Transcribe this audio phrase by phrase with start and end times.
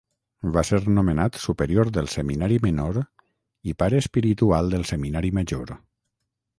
[0.53, 2.99] Va ser nomenat superior del seminari menor
[3.73, 5.81] i pare espiritual del seminari major.